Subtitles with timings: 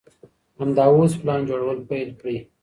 [0.59, 2.37] همدا اوس پلان جوړول پيل کړئ.